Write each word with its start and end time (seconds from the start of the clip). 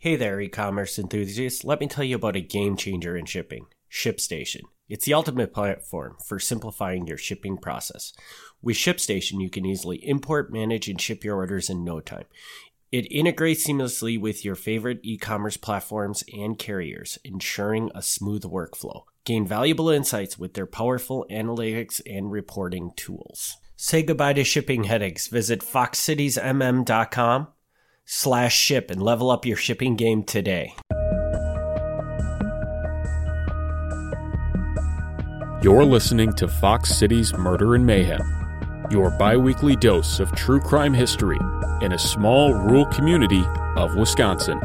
Hey 0.00 0.14
there, 0.14 0.40
e 0.40 0.48
commerce 0.48 0.96
enthusiasts. 0.96 1.64
Let 1.64 1.80
me 1.80 1.88
tell 1.88 2.04
you 2.04 2.14
about 2.14 2.36
a 2.36 2.40
game 2.40 2.76
changer 2.76 3.16
in 3.16 3.24
shipping 3.24 3.66
ShipStation. 3.90 4.60
It's 4.88 5.06
the 5.06 5.14
ultimate 5.14 5.52
platform 5.52 6.18
for 6.24 6.38
simplifying 6.38 7.08
your 7.08 7.18
shipping 7.18 7.56
process. 7.56 8.12
With 8.62 8.76
ShipStation, 8.76 9.42
you 9.42 9.50
can 9.50 9.66
easily 9.66 9.96
import, 10.06 10.52
manage, 10.52 10.88
and 10.88 11.00
ship 11.00 11.24
your 11.24 11.34
orders 11.34 11.68
in 11.68 11.82
no 11.82 11.98
time. 11.98 12.26
It 12.92 13.10
integrates 13.10 13.66
seamlessly 13.66 14.20
with 14.20 14.44
your 14.44 14.54
favorite 14.54 15.00
e 15.02 15.18
commerce 15.18 15.56
platforms 15.56 16.22
and 16.32 16.56
carriers, 16.56 17.18
ensuring 17.24 17.90
a 17.92 18.00
smooth 18.00 18.44
workflow. 18.44 19.02
Gain 19.24 19.48
valuable 19.48 19.88
insights 19.88 20.38
with 20.38 20.54
their 20.54 20.66
powerful 20.66 21.26
analytics 21.28 22.00
and 22.06 22.30
reporting 22.30 22.92
tools. 22.94 23.56
Say 23.74 24.04
goodbye 24.04 24.34
to 24.34 24.44
shipping 24.44 24.84
headaches. 24.84 25.26
Visit 25.26 25.60
foxcitiesmm.com 25.60 27.48
slash 28.10 28.56
ship 28.56 28.90
and 28.90 29.02
level 29.02 29.30
up 29.30 29.44
your 29.44 29.56
shipping 29.56 29.94
game 29.94 30.24
today. 30.24 30.74
You're 35.62 35.84
listening 35.84 36.32
to 36.34 36.48
Fox 36.48 36.96
Cities 36.96 37.34
Murder 37.34 37.74
and 37.74 37.84
Mayhem, 37.84 38.22
your 38.90 39.10
biweekly 39.10 39.76
dose 39.76 40.20
of 40.20 40.32
true 40.32 40.58
crime 40.60 40.94
history 40.94 41.36
in 41.82 41.92
a 41.92 41.98
small 41.98 42.54
rural 42.54 42.86
community 42.86 43.44
of 43.76 43.94
Wisconsin. 43.94 44.58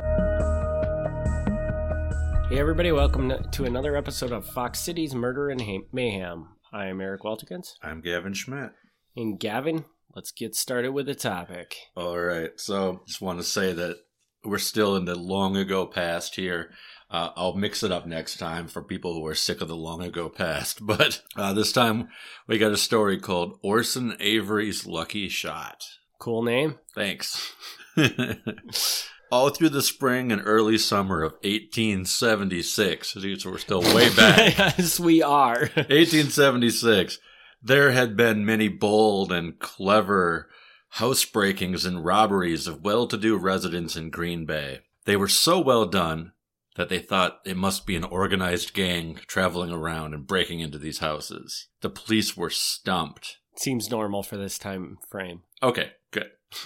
Hey, 2.50 2.60
everybody, 2.60 2.94
welcome 2.94 3.34
to 3.52 3.66
another 3.66 3.98
episode 3.98 4.32
of 4.32 4.46
Fox 4.46 4.80
Cities 4.80 5.14
Murder 5.14 5.50
and 5.50 5.62
Mayhem. 5.92 6.48
I'm 6.72 7.02
Eric 7.02 7.24
Waltikins. 7.24 7.74
I'm 7.82 8.00
Gavin 8.00 8.34
Schmidt. 8.34 8.72
And 9.18 9.38
Gavin, 9.38 9.84
let's 10.16 10.32
get 10.32 10.56
started 10.56 10.92
with 10.92 11.06
the 11.06 11.16
topic. 11.16 11.76
All 11.96 12.20
right. 12.20 12.52
So, 12.58 13.02
just 13.08 13.22
want 13.22 13.40
to 13.40 13.44
say 13.44 13.74
that 13.74 13.98
we're 14.44 14.58
still 14.58 14.96
in 14.96 15.06
the 15.06 15.16
long 15.16 15.56
ago 15.58 15.86
past 15.86 16.36
here. 16.36 16.72
Uh, 17.10 17.30
I'll 17.36 17.54
mix 17.54 17.84
it 17.84 17.92
up 17.92 18.08
next 18.08 18.38
time 18.38 18.68
for 18.68 18.82
people 18.82 19.14
who 19.14 19.26
are 19.28 19.36
sick 19.36 19.62
of 19.62 19.68
the 19.68 19.76
long 19.76 20.02
ago 20.02 20.30
past. 20.30 20.80
But 20.86 21.22
uh, 21.36 21.54
this 21.54 21.72
time 21.72 22.10
we 22.48 22.58
got 22.58 22.72
a 22.72 22.78
story 22.78 23.20
called 23.20 23.60
Orson 23.62 24.16
Avery's 24.20 24.86
Lucky 24.88 25.30
Shot. 25.30 25.84
Cool 26.20 26.44
name. 26.44 26.80
Thanks. 26.96 27.54
All 29.32 29.50
through 29.50 29.70
the 29.70 29.82
spring 29.82 30.32
and 30.32 30.42
early 30.46 30.78
summer 30.78 31.24
of 31.24 31.34
1876, 31.44 33.14
So 33.14 33.50
we're 33.50 33.58
still 33.58 33.82
way 33.82 34.10
back. 34.16 34.58
yes, 34.58 35.00
we 35.00 35.22
are. 35.24 35.70
1876. 35.76 37.18
There 37.64 37.92
had 37.92 38.18
been 38.18 38.46
many 38.46 38.68
bold 38.68 39.32
and 39.32 39.58
clever 39.58 40.50
housebreakings 40.96 41.86
and 41.86 42.04
robberies 42.04 42.68
of 42.68 42.84
well 42.84 43.08
to 43.08 43.18
do 43.18 43.38
residents 43.38 43.96
in 43.96 44.10
Green 44.10 44.46
Bay. 44.46 44.82
They 45.06 45.16
were 45.16 45.30
so 45.30 45.60
well 45.60 45.86
done 45.86 46.34
that 46.76 46.90
they 46.90 47.00
thought 47.00 47.40
it 47.46 47.58
must 47.58 47.86
be 47.86 47.96
an 47.96 48.04
organized 48.04 48.74
gang 48.74 49.20
traveling 49.28 49.72
around 49.72 50.14
and 50.14 50.28
breaking 50.28 50.60
into 50.60 50.78
these 50.78 51.00
houses. 51.00 51.68
The 51.82 51.90
police 51.90 52.36
were 52.36 52.50
stumped. 52.50 53.38
Seems 53.56 53.90
normal 53.90 54.24
for 54.24 54.38
this 54.38 54.58
time 54.58 54.98
frame. 55.10 55.44
Okay, 55.62 55.92
good. 56.12 56.32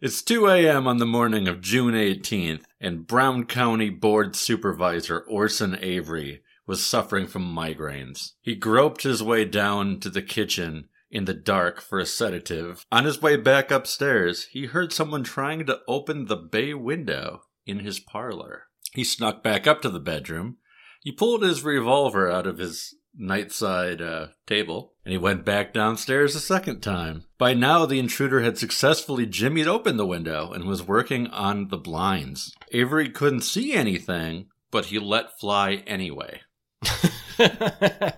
it's 0.00 0.22
2 0.22 0.48
a.m. 0.48 0.86
on 0.86 0.98
the 0.98 1.06
morning 1.06 1.48
of 1.48 1.60
June 1.60 1.94
18th, 1.94 2.62
and 2.80 3.06
Brown 3.06 3.44
County 3.44 3.90
Board 3.90 4.36
Supervisor 4.36 5.20
Orson 5.20 5.78
Avery 5.80 6.42
was 6.68 6.84
suffering 6.84 7.26
from 7.26 7.42
migraines. 7.42 8.34
He 8.42 8.54
groped 8.54 9.02
his 9.02 9.22
way 9.22 9.46
down 9.46 9.98
to 10.00 10.10
the 10.10 10.22
kitchen 10.22 10.88
in 11.10 11.24
the 11.24 11.34
dark 11.34 11.80
for 11.80 11.98
a 11.98 12.06
sedative. 12.06 12.84
On 12.92 13.06
his 13.06 13.22
way 13.22 13.36
back 13.36 13.70
upstairs, 13.70 14.44
he 14.52 14.66
heard 14.66 14.92
someone 14.92 15.24
trying 15.24 15.64
to 15.66 15.80
open 15.88 16.26
the 16.26 16.36
bay 16.36 16.74
window 16.74 17.40
in 17.66 17.80
his 17.80 17.98
parlor. 17.98 18.64
He 18.92 19.02
snuck 19.02 19.42
back 19.42 19.66
up 19.66 19.80
to 19.82 19.88
the 19.88 19.98
bedroom. 19.98 20.58
He 21.02 21.10
pulled 21.10 21.42
his 21.42 21.64
revolver 21.64 22.30
out 22.30 22.46
of 22.46 22.58
his 22.58 22.94
nightside 23.18 24.02
uh, 24.02 24.32
table 24.46 24.92
and 25.04 25.12
he 25.12 25.18
went 25.18 25.44
back 25.44 25.72
downstairs 25.72 26.34
a 26.34 26.40
second 26.40 26.80
time. 26.80 27.24
By 27.38 27.54
now, 27.54 27.86
the 27.86 27.98
intruder 27.98 28.42
had 28.42 28.58
successfully 28.58 29.26
jimmied 29.26 29.66
open 29.66 29.96
the 29.96 30.06
window 30.06 30.52
and 30.52 30.64
was 30.64 30.86
working 30.86 31.28
on 31.28 31.68
the 31.68 31.78
blinds. 31.78 32.54
Avery 32.72 33.08
couldn't 33.08 33.40
see 33.40 33.72
anything, 33.72 34.48
but 34.70 34.86
he 34.86 34.98
let 34.98 35.38
fly 35.40 35.82
anyway. 35.86 36.42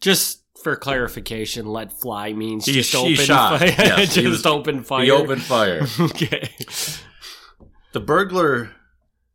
just 0.00 0.42
for 0.62 0.76
clarification, 0.76 1.66
let 1.66 1.92
fly 1.92 2.32
means 2.32 2.66
He- 2.66 2.72
just 2.72 2.94
open 2.94 3.14
shot. 3.16 3.58
fire. 3.60 3.68
Yes, 3.68 4.14
just 4.14 4.26
was- 4.26 4.46
open 4.46 4.84
fire. 4.84 5.04
He 5.04 5.10
opened 5.10 5.42
fire. 5.42 5.80
okay. 6.00 6.50
The 7.92 8.00
burglar 8.00 8.72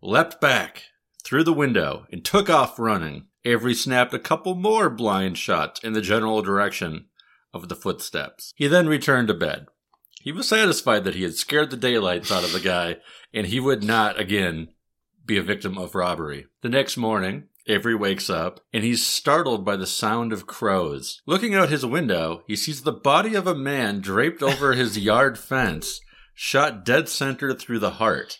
leapt 0.01 0.39
back 0.39 0.83
through 1.23 1.43
the 1.43 1.53
window 1.53 2.05
and 2.11 2.23
took 2.23 2.49
off 2.49 2.79
running. 2.79 3.27
Avery 3.43 3.73
snapped 3.75 4.13
a 4.13 4.19
couple 4.19 4.55
more 4.55 4.89
blind 4.89 5.37
shots 5.37 5.83
in 5.83 5.93
the 5.93 6.01
general 6.01 6.41
direction 6.41 7.05
of 7.53 7.69
the 7.69 7.75
footsteps. 7.75 8.53
He 8.55 8.67
then 8.67 8.87
returned 8.87 9.27
to 9.27 9.33
bed. 9.33 9.67
He 10.21 10.31
was 10.31 10.47
satisfied 10.47 11.03
that 11.03 11.13
he 11.15 11.23
had 11.23 11.35
scared 11.35 11.69
the 11.69 11.77
daylights 11.77 12.31
out 12.31 12.43
of 12.43 12.53
the 12.53 12.59
guy, 12.59 12.97
and 13.33 13.45
he 13.47 13.59
would 13.59 13.83
not 13.83 14.19
again 14.19 14.69
be 15.23 15.37
a 15.37 15.43
victim 15.43 15.77
of 15.77 15.93
robbery. 15.93 16.47
The 16.61 16.69
next 16.69 16.97
morning, 16.97 17.43
Avery 17.67 17.95
wakes 17.95 18.29
up 18.29 18.59
and 18.73 18.83
he's 18.83 19.05
startled 19.05 19.65
by 19.65 19.75
the 19.75 19.87
sound 19.87 20.31
of 20.31 20.47
crows. 20.47 21.21
Looking 21.25 21.55
out 21.55 21.69
his 21.69 21.85
window, 21.85 22.43
he 22.47 22.55
sees 22.55 22.81
the 22.81 22.91
body 22.91 23.35
of 23.35 23.47
a 23.47 23.55
man 23.55 24.01
draped 24.01 24.43
over 24.43 24.73
his 24.73 24.97
yard 24.99 25.37
fence, 25.37 25.99
shot 26.33 26.85
dead 26.85 27.09
center 27.09 27.53
through 27.53 27.79
the 27.79 27.91
heart. 27.91 28.39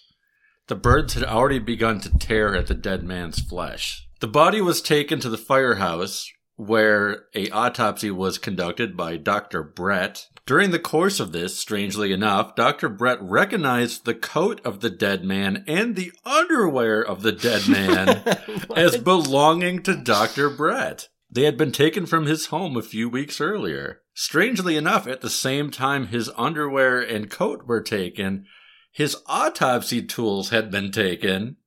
The 0.68 0.76
birds 0.76 1.14
had 1.14 1.24
already 1.24 1.60
begun 1.60 2.00
to 2.02 2.18
tear 2.18 2.56
at 2.56 2.68
the 2.68 2.74
dead 2.74 3.04
man's 3.04 3.40
flesh. 3.40 4.08
The 4.20 4.28
body 4.28 4.62
was 4.62 4.82
taken 4.82 5.20
to 5.20 5.30
the 5.30 5.38
firehouse 5.38 6.32
where 6.56 7.26
a 7.34 7.50
autopsy 7.50 8.12
was 8.12 8.38
conducted 8.38 8.96
by 8.96 9.18
Dr. 9.18 9.64
Brett. 9.64 10.28
During 10.46 10.72
the 10.72 10.80
course 10.80 11.20
of 11.20 11.32
this, 11.32 11.58
strangely 11.58 12.14
enough, 12.14 12.56
Dr. 12.56 12.88
Brett 12.88 13.22
recognized 13.22 14.06
the 14.06 14.14
coat 14.14 14.62
of 14.64 14.80
the 14.80 14.90
dead 14.90 15.24
man 15.24 15.64
and 15.68 15.96
the 15.96 16.12
underwear 16.24 17.02
of 17.02 17.24
the 17.24 17.32
dead 17.32 17.68
man 17.68 18.24
as 18.76 18.98
belonging 18.98 19.82
to 19.84 19.96
Dr. 19.96 20.50
Brett. 20.50 21.10
They 21.30 21.44
had 21.44 21.58
been 21.58 21.72
taken 21.72 22.06
from 22.06 22.28
his 22.28 22.48
home 22.48 22.78
a 22.78 22.82
few 22.82 23.10
weeks 23.10 23.42
earlier. 23.42 24.02
Strangely 24.14 24.78
enough, 24.78 25.08
at 25.08 25.22
the 25.22 25.30
same 25.30 25.72
time 25.72 26.08
his 26.08 26.30
underwear 26.38 27.02
and 27.02 27.30
coat 27.30 27.66
were 27.66 27.82
taken, 27.82 28.46
his 28.92 29.18
autopsy 29.26 30.02
tools 30.02 30.52
had 30.52 30.72
been 30.72 30.92
taken, 30.92 31.58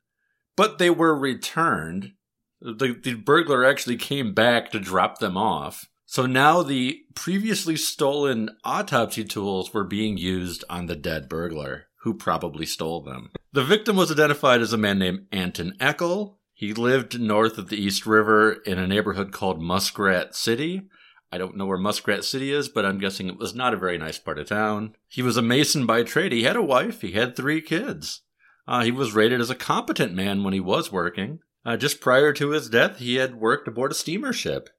but 0.57 0.79
they 0.79 0.89
were 0.89 1.15
returned. 1.15 2.13
The, 2.61 2.99
the 3.03 3.15
burglar 3.15 3.65
actually 3.65 3.97
came 3.97 4.35
back 4.35 4.71
to 4.71 4.81
drop 4.81 5.19
them 5.19 5.37
off. 5.37 5.89
So 6.07 6.27
now 6.27 6.63
the 6.63 7.03
previously 7.15 7.77
stolen 7.77 8.51
autopsy 8.65 9.25
tools 9.25 9.75
were 9.75 9.85
being 9.85 10.17
used 10.17 10.65
on 10.71 10.87
the 10.87 10.97
dead 10.97 11.29
burglar, 11.29 11.87
who 12.03 12.15
probably 12.15 12.65
stole 12.65 13.03
them. 13.03 13.31
The 13.53 13.63
victim 13.63 13.97
was 13.97 14.11
identified 14.11 14.61
as 14.61 14.73
a 14.73 14.79
man 14.79 14.99
named 14.99 15.27
Anton 15.31 15.75
Eckel. 15.79 16.37
He 16.55 16.73
lived 16.73 17.21
north 17.21 17.59
of 17.59 17.69
the 17.69 17.77
East 17.77 18.07
River 18.07 18.53
in 18.65 18.79
a 18.79 18.87
neighborhood 18.87 19.33
called 19.33 19.63
Muskrat 19.63 20.35
City. 20.35 20.89
I 21.31 21.37
don't 21.37 21.57
know 21.57 21.67
where 21.67 21.79
Muskrat 21.79 22.25
City 22.25 22.53
is, 22.53 22.71
but 22.71 22.87
I'm 22.87 22.99
guessing 22.99 23.29
it 23.29 23.39
was 23.39 23.55
not 23.55 23.75
a 23.75 23.79
very 23.79 23.99
nice 23.99 24.19
part 24.19 24.39
of 24.39 24.49
town. 24.49 24.95
He 25.09 25.21
was 25.21 25.37
a 25.37 25.43
mason 25.43 25.85
by 25.85 26.03
trade. 26.03 26.33
He 26.33 26.45
had 26.45 26.57
a 26.57 26.63
wife. 26.63 27.03
He 27.03 27.13
had 27.13 27.37
three 27.37 27.61
kids. 27.61 28.23
Uh, 28.67 28.83
he 28.83 28.91
was 28.91 29.15
rated 29.15 29.41
as 29.41 29.51
a 29.51 29.55
competent 29.55 30.15
man 30.15 30.43
when 30.43 30.55
he 30.55 30.61
was 30.61 30.91
working. 30.91 31.41
Uh, 31.65 31.77
just 31.77 32.01
prior 32.01 32.33
to 32.33 32.51
his 32.51 32.69
death, 32.69 32.99
he 32.99 33.17
had 33.17 33.41
worked 33.41 33.69
aboard 33.69 33.93
a 33.93 33.95
steamer 33.95 34.33
ship. 34.33 34.71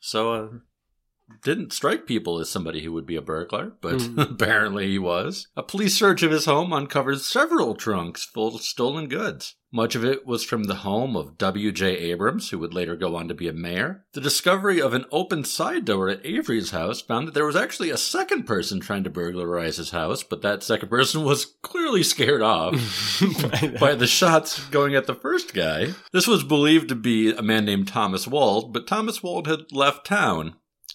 So, 0.00 0.32
uh, 0.32 0.48
didn't 1.42 1.72
strike 1.72 2.06
people 2.06 2.38
as 2.38 2.48
somebody 2.48 2.82
who 2.84 2.92
would 2.92 3.06
be 3.06 3.16
a 3.16 3.22
burglar, 3.22 3.72
but 3.80 3.94
Mhm. 3.96 4.30
apparently 4.32 4.88
he 4.90 4.98
was. 4.98 5.48
A 5.56 5.62
police 5.62 5.94
search 5.96 6.22
of 6.22 6.30
his 6.30 6.44
home 6.46 6.72
uncovered 6.72 7.20
several 7.20 7.74
trunks 7.74 8.24
full 8.24 8.54
of 8.54 8.62
stolen 8.62 9.08
goods. 9.08 9.54
Much 9.72 9.96
of 9.96 10.04
it 10.04 10.24
was 10.24 10.44
from 10.44 10.64
the 10.64 10.76
home 10.76 11.16
of 11.16 11.36
W.J. 11.36 11.86
Abrams, 11.96 12.50
who 12.50 12.58
would 12.60 12.72
later 12.72 12.94
go 12.94 13.16
on 13.16 13.26
to 13.26 13.34
be 13.34 13.48
a 13.48 13.52
mayor. 13.52 14.04
The 14.12 14.20
discovery 14.20 14.80
of 14.80 14.94
an 14.94 15.04
open 15.10 15.42
side 15.42 15.84
door 15.84 16.08
at 16.08 16.24
Avery's 16.24 16.70
house 16.70 17.00
found 17.00 17.26
that 17.26 17.34
there 17.34 17.44
was 17.46 17.56
actually 17.56 17.90
a 17.90 17.96
second 17.96 18.44
person 18.44 18.78
trying 18.78 19.02
to 19.02 19.10
burglarize 19.10 19.78
his 19.78 19.90
house, 19.90 20.22
but 20.22 20.42
that 20.42 20.62
second 20.62 20.90
person 20.90 21.24
was 21.24 21.56
clearly 21.62 22.04
scared 22.04 22.40
off 22.42 22.74
by 23.80 23.94
the 23.96 24.06
shots 24.06 24.64
going 24.68 24.94
at 24.94 25.06
the 25.06 25.14
first 25.14 25.52
guy. 25.54 25.88
This 26.12 26.26
was 26.28 26.44
believed 26.44 26.88
to 26.90 26.94
be 26.94 27.32
a 27.34 27.42
man 27.42 27.64
named 27.64 27.88
Thomas 27.88 28.28
Wald, 28.28 28.72
but 28.72 28.86
Thomas 28.86 29.22
Wald 29.24 29.48
had 29.48 29.72
left 29.72 30.06
town. 30.06 30.54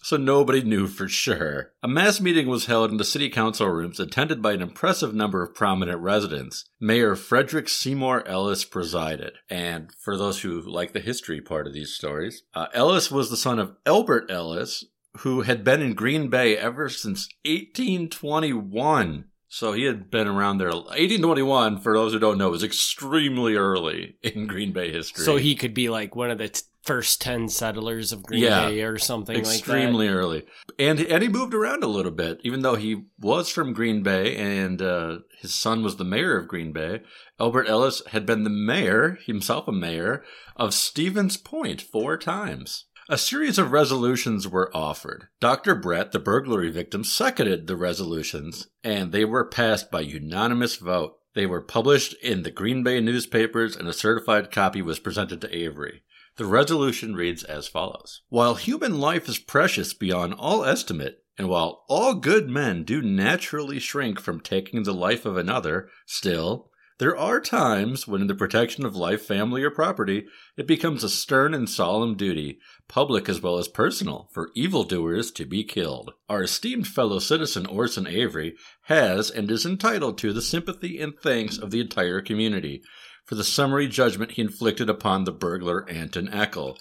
So 0.10 0.18
nobody 0.18 0.64
knew 0.64 0.88
for 0.88 1.08
sure. 1.08 1.72
A 1.84 1.88
mass 1.88 2.20
meeting 2.20 2.48
was 2.48 2.66
held 2.66 2.90
in 2.90 2.98
the 2.98 3.04
city 3.04 3.30
council 3.30 3.68
rooms 3.68 4.00
attended 4.00 4.42
by 4.42 4.54
an 4.54 4.62
impressive 4.64 5.14
number 5.14 5.44
of 5.44 5.54
prominent 5.54 6.00
residents. 6.00 6.66
Mayor 6.80 7.16
Frederick 7.16 7.70
Seymour 7.70 8.28
Ellis 8.28 8.66
presided. 8.66 9.34
And 9.52 9.92
for 9.94 10.18
those 10.18 10.42
who 10.42 10.62
like 10.62 10.94
the 10.94 11.00
history 11.00 11.42
part 11.42 11.68
of 11.68 11.76
these 11.76 11.94
stories, 11.94 12.42
uh, 12.56 12.66
Ellis 12.74 13.12
was 13.12 13.30
the 13.30 13.38
son 13.38 13.60
of 13.60 13.76
Elbert 13.86 14.32
Ellis, 14.32 14.84
who 15.18 15.42
had 15.42 15.64
been 15.64 15.80
in 15.80 15.94
Green 15.94 16.28
Bay 16.28 16.58
ever 16.58 16.90
since 16.90 17.30
1821. 17.46 19.26
So 19.48 19.74
he 19.74 19.84
had 19.84 20.10
been 20.10 20.28
around 20.28 20.58
there. 20.58 20.70
1821, 20.70 21.82
for 21.82 21.94
those 21.94 22.14
who 22.14 22.20
don't 22.20 22.38
know, 22.40 22.54
is 22.56 22.64
extremely 22.64 23.56
early 23.56 24.16
in 24.24 24.48
Green 24.48 24.74
Bay 24.74 24.92
history. 24.92 25.24
So 25.24 25.38
he 25.38 25.56
could 25.56 25.76
be 25.76 25.90
like 25.90 26.16
one 26.16 26.32
of 26.32 26.40
the 26.40 26.50
t- 26.50 26.62
first 26.84 27.22
10 27.22 27.50
settlers 27.50 28.12
of 28.12 28.24
Green 28.24 28.44
Yeah. 28.44 28.68
Bay 28.70 28.82
or 28.84 28.98
something 28.98 29.36
like 29.36 29.46
that. 29.46 29.54
extremely 29.54 30.08
like 30.08 30.16
early, 30.16 30.46
and 30.78 31.00
and 31.00 31.22
he 31.24 31.30
moved 31.30 31.54
around 31.54 31.84
a 31.84 31.88
little 31.88 32.12
bit, 32.12 32.40
even 32.44 32.62
though 32.62 32.76
he 32.76 33.04
was 33.20 33.50
from 33.50 33.74
Green 33.74 34.02
Bay 34.04 34.36
and 34.36 34.82
uh, 34.82 35.20
his 35.42 35.54
son 35.54 35.84
was 35.84 35.98
the 35.98 36.04
mayor 36.06 36.38
of 36.38 36.48
Green 36.48 36.72
Bay. 36.72 37.02
Albert 37.40 37.68
Ellis 37.68 38.02
had 38.08 38.26
been 38.26 38.44
the 38.44 38.50
mayor, 38.50 39.18
himself 39.26 39.68
a 39.68 39.72
mayor, 39.72 40.24
of 40.56 40.74
Stevens 40.74 41.38
Point 41.38 41.82
four 41.82 42.18
times. 42.18 42.86
A 43.12 43.18
series 43.18 43.58
of 43.58 43.72
resolutions 43.72 44.48
were 44.48 44.70
offered. 44.76 45.30
Dr. 45.40 45.74
Brett, 45.74 46.12
the 46.12 46.20
burglary 46.20 46.70
victim, 46.70 47.04
seconded 47.04 47.66
the 47.66 47.76
resolutions, 47.76 48.68
and 48.84 49.12
they 49.12 49.26
were 49.26 49.46
passed 49.46 49.90
by 49.90 50.02
unanimous 50.02 50.76
vote. 50.76 51.16
They 51.34 51.48
were 51.48 51.62
published 51.62 52.14
in 52.22 52.44
the 52.44 52.52
Green 52.52 52.84
Bay 52.84 53.00
newspapers, 53.02 53.76
and 53.76 53.88
a 53.88 53.94
certified 53.94 54.52
copy 54.52 54.82
was 54.84 55.00
presented 55.00 55.42
to 55.42 55.56
Avery. 55.56 56.04
The 56.40 56.46
resolution 56.46 57.18
reads 57.18 57.44
as 57.44 57.68
follows 57.68 58.22
While 58.30 58.56
human 58.56 58.98
life 58.98 59.28
is 59.28 59.38
precious 59.38 59.94
beyond 59.94 60.36
all 60.36 60.64
estimate, 60.64 61.22
and 61.38 61.50
while 61.50 61.84
all 61.90 62.14
good 62.14 62.50
men 62.50 62.86
do 62.86 63.02
naturally 63.02 63.78
shrink 63.78 64.22
from 64.22 64.40
taking 64.40 64.84
the 64.84 64.94
life 64.94 65.26
of 65.26 65.36
another, 65.36 65.90
still, 66.06 66.72
there 66.98 67.18
are 67.18 67.42
times 67.42 68.08
when, 68.08 68.22
in 68.22 68.28
the 68.28 68.36
protection 68.36 68.86
of 68.86 68.96
life, 68.96 69.22
family, 69.22 69.64
or 69.64 69.70
property, 69.70 70.28
it 70.56 70.66
becomes 70.66 71.04
a 71.04 71.10
stern 71.10 71.54
and 71.54 71.70
solemn 71.70 72.16
duty, 72.16 72.60
public 72.88 73.28
as 73.28 73.42
well 73.42 73.58
as 73.58 73.68
personal, 73.68 74.30
for 74.32 74.50
evildoers 74.56 75.32
to 75.32 75.46
be 75.46 75.66
killed. 75.66 76.14
Our 76.30 76.44
esteemed 76.44 76.88
fellow 76.88 77.20
citizen 77.20 77.66
Orson 77.66 78.08
Avery 78.08 78.56
has 78.84 79.30
and 79.30 79.52
is 79.52 79.66
entitled 79.66 80.18
to 80.20 80.32
the 80.32 80.42
sympathy 80.42 81.02
and 81.02 81.20
thanks 81.20 81.58
of 81.58 81.72
the 81.72 81.82
entire 81.82 82.22
community 82.22 82.82
for 83.30 83.36
the 83.36 83.44
summary 83.44 83.88
judgment 83.88 84.32
he 84.32 84.42
inflicted 84.42 84.90
upon 84.90 85.24
the 85.24 85.32
burglar 85.32 85.88
Anton 85.88 86.28
Eckel, 86.30 86.80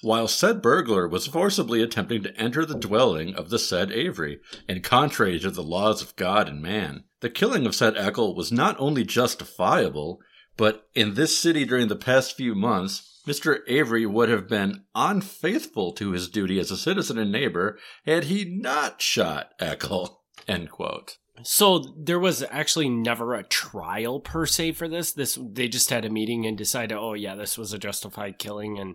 while 0.00 0.28
said 0.28 0.62
burglar 0.62 1.08
was 1.08 1.26
forcibly 1.26 1.82
attempting 1.82 2.22
to 2.22 2.36
enter 2.36 2.64
the 2.64 2.78
dwelling 2.78 3.34
of 3.34 3.50
the 3.50 3.58
said 3.58 3.90
Avery, 3.90 4.38
and 4.68 4.84
contrary 4.84 5.40
to 5.40 5.50
the 5.50 5.60
laws 5.60 6.00
of 6.00 6.14
God 6.14 6.48
and 6.48 6.62
man. 6.62 7.02
The 7.18 7.28
killing 7.28 7.66
of 7.66 7.74
said 7.74 7.96
Eckel 7.96 8.36
was 8.36 8.52
not 8.52 8.76
only 8.78 9.02
justifiable, 9.02 10.20
but 10.56 10.86
in 10.94 11.14
this 11.14 11.36
city 11.36 11.64
during 11.64 11.88
the 11.88 11.96
past 11.96 12.36
few 12.36 12.54
months, 12.54 13.20
Mr. 13.26 13.62
Avery 13.66 14.06
would 14.06 14.28
have 14.28 14.46
been 14.46 14.84
unfaithful 14.94 15.90
to 15.94 16.12
his 16.12 16.28
duty 16.28 16.60
as 16.60 16.70
a 16.70 16.76
citizen 16.76 17.18
and 17.18 17.32
neighbor 17.32 17.76
had 18.06 18.24
he 18.24 18.44
not 18.44 19.02
shot 19.02 19.50
Eckel. 19.60 20.18
End 20.46 20.70
quote. 20.70 21.16
So 21.42 21.78
there 21.96 22.18
was 22.18 22.42
actually 22.50 22.88
never 22.88 23.34
a 23.34 23.42
trial 23.44 24.20
per 24.20 24.46
se 24.46 24.72
for 24.72 24.88
this. 24.88 25.12
This 25.12 25.38
they 25.40 25.68
just 25.68 25.90
had 25.90 26.04
a 26.04 26.10
meeting 26.10 26.46
and 26.46 26.56
decided, 26.56 26.96
oh 26.96 27.14
yeah, 27.14 27.34
this 27.34 27.56
was 27.58 27.72
a 27.72 27.78
justified 27.78 28.38
killing, 28.38 28.78
and 28.78 28.94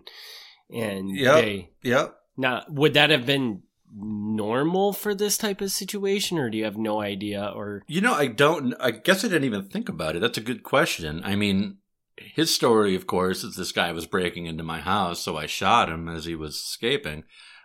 and 0.70 1.10
Yep. 1.14 1.34
they 1.34 1.70
Yep. 1.82 2.14
now 2.36 2.64
would 2.68 2.94
that 2.94 3.10
have 3.10 3.26
been 3.26 3.62
normal 3.96 4.92
for 4.92 5.14
this 5.14 5.38
type 5.38 5.60
of 5.60 5.70
situation, 5.70 6.38
or 6.38 6.50
do 6.50 6.58
you 6.58 6.64
have 6.64 6.76
no 6.76 7.00
idea? 7.00 7.52
Or 7.54 7.82
You 7.86 8.00
know, 8.00 8.14
I 8.14 8.26
don't. 8.26 8.74
I 8.80 8.90
guess 8.90 9.24
I 9.24 9.28
didn't 9.28 9.44
even 9.44 9.68
think 9.68 9.88
about 9.88 10.16
it. 10.16 10.20
That's 10.20 10.38
a 10.38 10.42
good 10.42 10.62
question. 10.62 11.22
I 11.24 11.36
mean, 11.36 11.78
his 12.16 12.54
story, 12.54 12.94
of 12.94 13.06
course, 13.06 13.44
is 13.44 13.56
this 13.56 13.72
guy 13.72 13.92
was 13.92 14.06
breaking 14.06 14.46
into 14.46 14.62
my 14.64 14.80
house, 14.80 15.20
so 15.20 15.36
I 15.36 15.46
shot 15.46 15.88
him 15.88 16.08
as 16.08 16.24
he 16.24 16.34
was 16.34 16.54
escaping. 16.56 17.24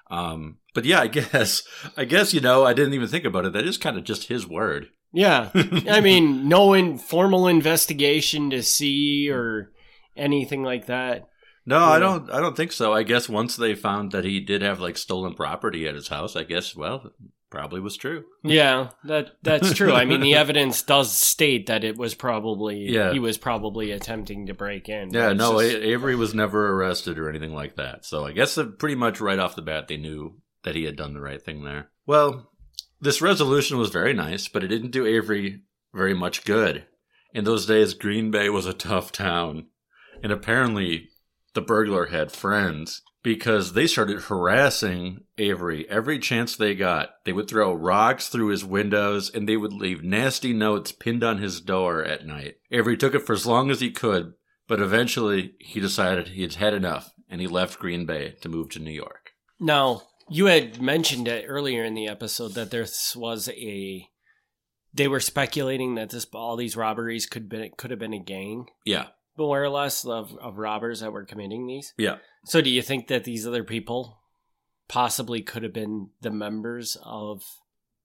Um, 0.09 0.57
but 0.73 0.85
yeah, 0.85 1.01
I 1.01 1.07
guess, 1.07 1.63
I 1.97 2.06
guess 2.06 2.33
you 2.33 2.41
know, 2.41 2.65
I 2.65 2.73
didn't 2.73 2.94
even 2.94 3.07
think 3.07 3.25
about 3.25 3.45
it. 3.45 3.53
That 3.53 3.67
is 3.67 3.77
kind 3.77 3.97
of 3.97 4.03
just 4.03 4.27
his 4.27 4.47
word. 4.47 4.88
yeah, 5.11 5.50
I 5.89 6.01
mean, 6.01 6.47
no 6.47 6.73
in, 6.73 6.97
formal 6.97 7.47
investigation 7.47 8.50
to 8.51 8.63
see 8.63 9.29
or 9.29 9.71
anything 10.15 10.63
like 10.63 10.88
that. 10.88 11.27
No, 11.65 11.77
I 11.77 12.00
don't. 12.00 12.31
I 12.31 12.39
don't 12.39 12.57
think 12.57 12.71
so. 12.71 12.94
I 12.94 13.03
guess 13.03 13.29
once 13.29 13.56
they 13.56 13.75
found 13.75 14.11
that 14.11 14.25
he 14.25 14.39
did 14.39 14.63
have 14.63 14.79
like 14.79 14.97
stolen 14.97 15.35
property 15.35 15.88
at 15.88 15.94
his 15.94 16.07
house, 16.07 16.35
I 16.35 16.44
guess 16.44 16.75
well, 16.75 17.12
probably 17.50 17.80
was 17.80 17.98
true. 17.98 18.24
Yeah, 18.44 18.90
that 19.06 19.31
that's 19.42 19.74
true. 19.74 19.94
I 19.94 20.06
mean, 20.06 20.22
the 20.22 20.36
evidence 20.44 20.81
does 20.81 21.12
state 21.18 21.68
that 21.68 21.84
it 21.84 21.98
was 21.98 22.13
probably 22.16 22.90
Yeah. 22.90 23.12
he 23.12 23.19
was 23.19 23.38
probably 23.38 23.92
attempting 23.92 24.46
to 24.48 24.54
break 24.54 24.90
in. 24.90 25.12
Yeah, 25.12 25.34
no, 25.34 25.60
just- 25.62 25.75
Avery 25.78 26.16
was 26.16 26.34
never 26.34 26.74
arrested 26.74 27.18
or 27.19 27.30
anything 27.30 27.54
like 27.54 27.75
that. 27.78 28.06
So 28.06 28.25
I 28.25 28.31
guess 28.31 28.57
pretty 28.78 28.96
much 28.96 29.19
right 29.19 29.40
off 29.40 29.56
the 29.56 29.62
bat 29.62 29.88
they 29.88 29.98
knew 29.98 30.40
that 30.63 30.75
he 30.75 30.84
had 30.84 30.96
done 30.96 31.13
the 31.13 31.22
right 31.22 31.42
thing 31.42 31.63
there. 31.63 31.90
Well, 32.06 32.51
this 33.01 33.22
resolution 33.22 33.78
was 33.78 33.90
very 33.92 34.13
nice, 34.13 34.48
but 34.48 34.63
it 34.63 34.68
didn't 34.68 34.92
do 34.92 35.06
Avery 35.06 35.62
very 35.94 36.13
much 36.13 36.44
good. 36.46 36.86
In 37.34 37.44
those 37.46 37.66
days, 37.66 37.94
Green 37.94 38.31
Bay 38.31 38.50
was 38.50 38.66
a 38.66 38.74
tough 38.74 39.12
town, 39.12 39.68
and 40.24 40.31
apparently 40.31 41.10
the 41.59 41.65
burglar 41.65 42.06
had 42.06 42.31
friends 42.31 43.01
because 43.21 43.73
they 43.73 43.85
started 43.85 44.21
harassing 44.23 45.25
Avery 45.38 45.85
every 45.89 46.17
chance 46.17 46.56
they 46.56 46.73
got. 46.73 47.09
They 47.25 47.33
would 47.33 47.50
throw 47.50 47.73
rocks 47.73 48.29
through 48.29 48.47
his 48.47 48.63
windows 48.63 49.29
and 49.29 49.47
they 49.47 49.57
would 49.57 49.73
leave 49.73 50.01
nasty 50.01 50.53
notes 50.53 50.94
pinned 50.94 51.21
on 51.21 51.39
his 51.39 51.59
door 51.59 52.01
at 52.01 52.25
night. 52.25 52.56
Avery 52.71 52.95
took 52.95 53.13
it 53.13 53.25
for 53.25 53.33
as 53.33 53.45
long 53.45 53.69
as 53.71 53.81
he 53.81 53.91
could, 53.91 54.35
but 54.69 54.79
eventually 54.79 55.56
he 55.59 55.81
decided 55.81 56.29
he 56.29 56.44
had 56.44 56.53
had 56.53 56.73
enough 56.73 57.11
and 57.29 57.41
he 57.41 57.47
left 57.47 57.77
Green 57.77 58.05
Bay 58.05 58.35
to 58.39 58.47
move 58.47 58.69
to 58.69 58.79
New 58.79 58.91
York. 58.91 59.31
Now, 59.59 60.03
you 60.29 60.45
had 60.45 60.81
mentioned 60.81 61.27
it 61.27 61.44
earlier 61.45 61.83
in 61.83 61.94
the 61.94 62.07
episode 62.07 62.53
that 62.53 62.71
this 62.71 63.17
was 63.17 63.50
a. 63.50 64.07
They 64.94 65.09
were 65.09 65.19
speculating 65.19 65.95
that 65.95 66.09
this 66.09 66.25
all 66.33 66.55
these 66.55 66.77
robberies 66.77 67.25
could 67.25 67.50
been 67.50 67.71
could 67.77 67.91
have 67.91 68.00
been 68.00 68.13
a 68.13 68.19
gang, 68.23 68.67
Yeah. 68.85 69.07
More 69.39 69.63
or 69.63 69.69
less, 69.69 70.06
of, 70.06 70.36
of 70.38 70.57
robbers 70.57 71.00
that 71.00 71.12
were 71.13 71.25
committing 71.25 71.65
these. 71.65 71.94
Yeah. 71.97 72.18
So, 72.45 72.62
do 72.62 72.69
you 72.69 72.81
think 72.81 73.07
that 73.07 73.24
these 73.24 73.47
other 73.47 73.63
people 73.63 74.19
possibly 74.88 75.41
could 75.41 75.63
have 75.63 75.74
been 75.74 76.09
the 76.21 76.31
members 76.31 76.97
of 77.03 77.44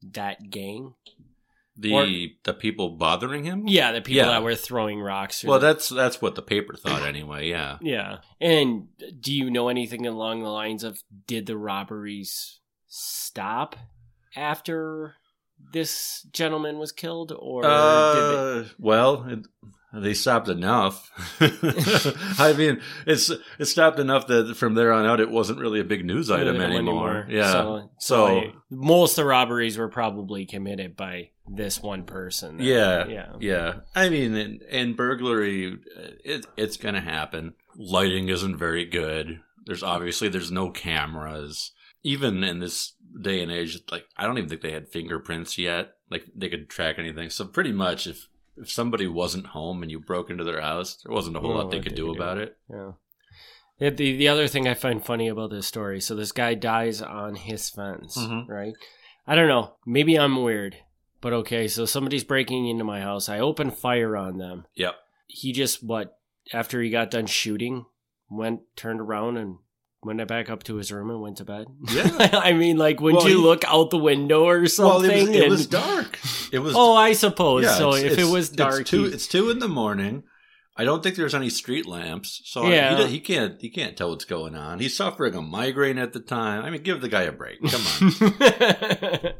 that 0.02 0.50
gang? 0.50 0.94
The 1.76 1.92
Or- 1.92 2.06
the 2.44 2.54
people 2.54 2.90
bothering 2.90 3.42
him? 3.44 3.66
Yeah, 3.66 3.90
the 3.92 4.00
people 4.00 4.22
Yeah. 4.26 4.28
that 4.28 4.42
were 4.44 4.54
throwing 4.54 5.00
rocks. 5.00 5.42
or 5.44 5.48
Well, 5.48 5.58
the- 5.58 5.66
that's 5.72 5.88
that's 5.88 6.22
what 6.22 6.36
the 6.36 6.42
paper 6.42 6.75
thought 6.76 7.02
anyway. 7.02 7.48
Yeah. 7.48 7.78
Yeah. 7.82 8.19
And 8.40 8.88
do 9.20 9.34
you 9.34 9.50
know 9.50 9.69
anything 9.69 10.06
along 10.06 10.42
the 10.42 10.50
lines 10.50 10.84
of 10.84 11.02
did 11.26 11.46
the 11.46 11.56
robberies 11.56 12.60
stop 12.86 13.75
after 14.36 15.16
this 15.72 16.26
gentleman 16.32 16.78
was 16.78 16.92
killed 16.92 17.32
or 17.36 17.62
did 17.62 17.69
Uh, 17.70 18.64
well, 18.78 19.25
it, 19.28 19.40
they 19.94 20.14
stopped 20.14 20.49
enough. 20.49 21.11
I 22.39 22.53
mean, 22.56 22.81
it's 23.06 23.31
it 23.58 23.65
stopped 23.67 23.98
enough 23.98 24.27
that 24.29 24.56
from 24.56 24.74
there 24.74 24.93
on 24.93 25.06
out, 25.06 25.20
it 25.20 25.31
wasn't 25.31 25.58
really 25.60 25.81
a 25.81 25.84
big 25.84 26.05
news 26.05 26.31
item 26.31 26.60
anymore. 26.60 27.27
Yeah. 27.29 27.53
So, 27.53 27.91
So- 27.98 28.41
so 28.41 28.43
most 28.70 29.13
of 29.13 29.17
the 29.17 29.29
robberies 29.29 29.79
were 29.79 29.89
probably 29.89 30.46
committed 30.46 30.96
by 30.96 31.31
this 31.46 31.82
one 31.82 32.05
person. 32.05 32.58
Yeah, 32.60 33.06
Yeah. 33.06 33.32
yeah. 33.41 33.74
I 33.94 34.08
mean, 34.08 34.34
in, 34.34 34.60
in 34.70 34.94
burglary, 34.94 35.72
uh, 35.72 36.08
it, 36.24 36.46
it's 36.56 36.77
going 36.77 36.94
to 36.94 37.01
happen. 37.01 37.55
Lighting 37.77 38.29
isn't 38.29 38.56
very 38.56 38.84
good. 38.86 39.41
There's 39.67 39.82
obviously 39.82 40.29
there's 40.29 40.51
no 40.51 40.70
cameras. 40.70 41.72
Even 42.03 42.43
in 42.44 42.60
this 42.60 42.94
day 43.20 43.43
and 43.43 43.51
age, 43.53 43.79
like 43.91 44.05
I 44.17 44.27
don't 44.27 44.39
even 44.39 44.48
think 44.51 44.60
they 44.63 44.72
had 44.72 44.89
fingerprints 44.89 45.56
yet. 45.58 45.94
Like 46.10 46.24
they 46.34 46.48
could 46.48 46.69
track 46.69 46.96
anything. 46.98 47.31
So 47.31 47.44
pretty 47.46 47.72
much, 47.72 48.06
if 48.06 48.29
if 48.56 48.70
somebody 48.70 49.06
wasn't 49.06 49.46
home 49.46 49.82
and 49.82 49.91
you 49.91 49.99
broke 50.01 50.31
into 50.31 50.44
their 50.44 50.61
house, 50.61 51.03
there 51.05 51.15
wasn't 51.15 51.37
a 51.37 51.41
whole 51.41 51.53
Oh, 51.53 51.56
lot 51.56 51.70
they 51.70 51.81
could 51.81 51.94
do 51.94 52.06
could 52.06 52.13
do. 52.15 52.23
about 52.23 52.39
it. 52.39 52.56
Yeah. 52.70 52.93
Yeah, 53.81 53.91
The 53.91 54.17
the 54.17 54.29
other 54.29 54.46
thing 54.46 54.69
I 54.69 54.75
find 54.75 55.05
funny 55.05 55.27
about 55.29 55.51
this 55.51 55.67
story, 55.67 56.01
so 56.01 56.15
this 56.15 56.31
guy 56.32 56.55
dies 56.55 57.03
on 57.03 57.34
his 57.34 57.69
fence, 57.70 58.17
Mhm. 58.17 58.49
right? 58.49 58.75
I 59.27 59.34
don't 59.34 59.49
know. 59.49 59.75
Maybe 59.84 60.17
I'm 60.19 60.43
weird, 60.43 60.77
but 61.20 61.32
okay. 61.32 61.67
So 61.67 61.84
somebody's 61.84 62.23
breaking 62.25 62.69
into 62.69 62.84
my 62.84 63.01
house. 63.01 63.29
I 63.29 63.41
open 63.41 63.70
fire 63.73 64.17
on 64.17 64.39
them. 64.39 64.67
Yep. 64.75 64.94
He 65.27 65.53
just 65.53 65.82
what 65.82 66.19
after 66.53 66.81
he 66.82 66.91
got 66.91 67.11
done 67.11 67.27
shooting, 67.27 67.87
went 68.31 68.61
turned 68.77 69.01
around 69.01 69.39
and 69.39 69.58
went 70.05 70.27
back 70.29 70.51
up 70.51 70.63
to 70.65 70.77
his 70.77 70.93
room 70.93 71.11
and 71.11 71.20
went 71.20 71.39
to 71.39 71.44
bed. 71.44 71.67
Yeah. 71.91 72.11
I 72.32 72.53
mean, 72.53 72.77
like, 72.77 73.01
would 73.01 73.15
Well, 73.15 73.29
you 73.29 73.37
he- 73.39 73.43
look 73.43 73.65
out 73.67 73.91
the 73.91 73.99
window 73.99 74.44
or 74.46 74.67
something? 74.67 75.08
Well, 75.11 75.11
it 75.11 75.29
was, 75.29 75.37
it 75.37 75.49
was 75.49 75.67
dark. 75.67 76.19
It 76.53 76.58
was 76.61 76.75
Oh, 76.77 76.94
I 76.94 77.13
suppose 77.13 77.65
Yeah, 77.65 77.75
so. 77.75 77.94
If 77.94 78.19
it 78.19 78.25
was 78.27 78.49
dark, 78.51 78.82
it's 78.82 78.91
two, 78.91 79.05
it's 79.06 79.27
two 79.27 79.51
in 79.51 79.58
the 79.58 79.69
morning. 79.69 80.25
I 80.77 80.82
don't 80.82 81.05
think 81.05 81.15
there's 81.15 81.37
any 81.37 81.51
street 81.51 81.87
lamps, 81.87 82.41
so 82.46 82.67
Yeah. 82.69 83.06
he, 83.06 83.13
he 83.13 83.20
can't 83.20 83.61
he 83.61 83.70
can't 83.70 83.96
tell 83.96 84.11
what's 84.11 84.25
going 84.25 84.56
on. 84.56 84.81
He's 84.81 84.96
suffering 84.96 85.37
a 85.37 85.41
migraine 85.41 85.99
at 85.99 86.13
the 86.13 86.19
time. 86.19 86.65
I 86.65 86.70
mean, 86.70 86.82
give 86.82 87.01
the 87.01 87.08
guy 87.08 87.23
a 87.23 87.31
break. 87.32 87.61
Come 87.63 87.81
on. 88.11 89.32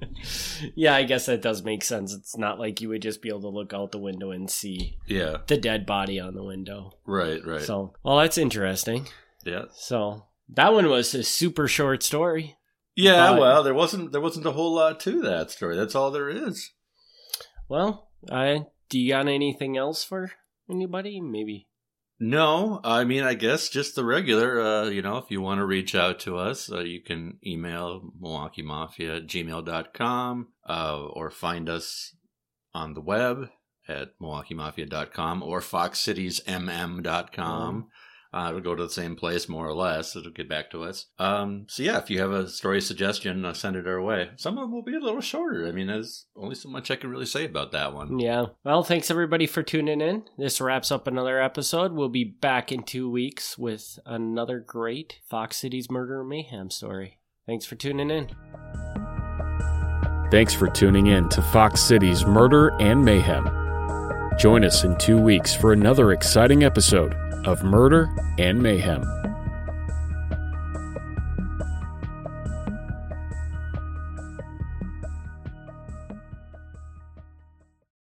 yeah, 0.77 0.95
I 0.95 1.03
guess 1.03 1.27
that 1.27 1.43
does 1.43 1.65
make 1.65 1.83
sense. 1.83 2.15
It's 2.15 2.37
not 2.37 2.59
like 2.61 2.81
you 2.81 2.89
would 2.91 3.03
just 3.03 3.21
be 3.21 3.31
able 3.31 3.41
to 3.43 3.49
look 3.49 3.73
out 3.73 3.91
the 3.93 3.99
window 3.99 4.31
and 4.31 4.49
see 4.51 4.97
yeah, 5.07 5.39
the 5.49 5.57
dead 5.57 5.87
body 5.87 6.21
on 6.21 6.35
the 6.35 6.45
window. 6.45 6.93
right, 7.05 7.45
right. 7.45 7.63
So, 7.63 7.95
well, 8.05 8.19
that's 8.19 8.39
interesting. 8.39 9.09
yeah, 9.45 9.65
So, 9.73 10.27
that 10.49 10.73
one 10.73 10.89
was 10.89 11.15
a 11.15 11.23
super 11.23 11.69
short 11.69 12.03
story. 12.03 12.57
yeah. 12.97 13.31
But- 13.33 13.41
well, 13.41 13.63
there 13.63 13.75
wasn't 13.75 14.13
there 14.13 14.21
wasn't 14.21 14.47
a 14.47 14.53
whole 14.53 14.75
lot 14.75 15.01
to 15.01 15.21
that 15.23 15.51
story. 15.51 15.77
That's 15.77 15.95
all 15.95 16.11
there 16.11 16.29
is. 16.29 16.71
Well, 17.69 18.11
Uh, 18.31 18.61
do 18.89 18.99
you 18.99 19.13
got 19.13 19.29
anything 19.29 19.77
else 19.77 20.03
for 20.05 20.33
anybody? 20.71 21.21
Maybe. 21.21 21.69
No, 22.21 22.81
I 22.85 23.05
mean, 23.05 23.23
I 23.25 23.35
guess 23.35 23.69
just 23.69 23.97
the 23.97 24.05
regular. 24.05 24.61
Uh, 24.61 24.85
you 24.89 25.03
know, 25.03 25.17
if 25.19 25.31
you 25.31 25.41
want 25.43 25.59
to 25.59 25.67
reach 25.67 25.95
out 25.95 26.21
to 26.21 26.37
us, 26.39 26.71
uh, 26.71 26.81
you 26.81 27.03
can 27.03 27.39
email 27.45 28.13
Milwaukee 28.21 28.63
Mafia 28.63 29.17
at 29.17 29.27
gmail.com 29.27 30.49
uh, 30.69 31.01
or 31.13 31.31
find 31.31 31.69
us 31.69 32.15
on 32.73 32.95
the 32.95 33.01
web 33.01 33.49
at 33.89 34.11
milwaukeemafia.com 34.23 35.43
or 35.43 35.61
foxcitiesmm.com. 35.61 37.89
Uh, 38.35 38.49
it'll 38.49 38.61
go 38.61 38.75
to 38.75 38.83
the 38.83 38.91
same 38.91 39.15
place 39.15 39.49
more 39.49 39.65
or 39.65 39.75
less. 39.75 40.17
It'll 40.17 40.33
get 40.33 40.49
back 40.49 40.69
to 40.73 40.83
us. 40.83 41.07
Um, 41.21 41.67
so 41.69 41.85
yeah, 41.85 41.99
if 41.99 42.11
you 42.11 42.21
have 42.21 42.33
a 42.33 42.49
story 42.49 42.81
suggestion, 42.81 43.45
uh, 43.45 43.55
send 43.55 43.77
it 43.77 43.87
our 43.87 44.03
way. 44.03 44.31
Some 44.35 44.59
of 44.59 44.63
them 44.63 44.73
will 44.73 44.83
be 44.83 44.97
a 44.97 44.99
little 44.99 45.21
shorter. 45.21 45.69
I 45.69 45.71
mean, 45.71 45.87
there's 45.87 46.27
only 46.35 46.57
so 46.57 46.69
much 46.69 46.91
I 46.91 46.97
can 46.97 47.11
really 47.11 47.27
say 47.27 47.45
about 47.45 47.71
that 47.71 47.95
one. 47.95 48.19
Yeah. 48.19 48.47
Well, 48.65 48.83
thanks 48.83 49.09
everybody 49.09 49.47
for 49.47 49.63
tuning 49.63 50.01
in. 50.01 50.25
This 50.37 50.61
wraps 50.61 50.91
up 50.91 51.07
another 51.07 51.41
episode. 51.41 51.93
We'll 51.93 52.09
be 52.09 52.25
back 52.25 52.73
in 52.73 52.83
two 52.83 53.09
weeks 53.09 53.57
with 53.57 54.01
another 54.05 54.59
great 54.59 55.21
Fox 55.31 55.57
Cities 55.57 55.89
Murder 55.89 56.23
and 56.23 56.29
Mayhem 56.29 56.71
story. 56.71 57.21
Thanks 57.47 57.67
for 57.67 57.77
tuning 57.77 58.11
in. 58.11 58.31
Thanks 60.33 60.53
for 60.53 60.69
tuning 60.69 61.07
in 61.07 61.29
to 61.29 61.41
Fox 61.41 61.81
Cities 61.81 62.25
Murder 62.25 62.71
and 62.81 63.05
Mayhem. 63.05 63.49
Join 64.41 64.65
us 64.65 64.83
in 64.83 64.99
two 64.99 65.19
weeks 65.19 65.55
for 65.55 65.73
another 65.73 66.11
exciting 66.11 66.65
episode 66.65 67.15
of 67.47 67.63
Murder 67.63 68.15
and 68.39 68.63
Mayhem. 68.63 69.24